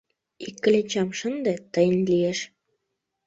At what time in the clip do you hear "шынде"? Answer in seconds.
1.19-1.53